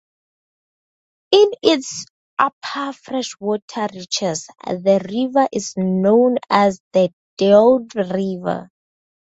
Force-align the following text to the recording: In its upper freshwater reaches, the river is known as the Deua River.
In 1.31 1.51
its 1.61 2.07
upper 2.39 2.91
freshwater 2.91 3.87
reaches, 3.93 4.47
the 4.65 4.99
river 5.07 5.47
is 5.53 5.75
known 5.77 6.37
as 6.49 6.79
the 6.91 7.13
Deua 7.39 7.83
River. 8.11 8.71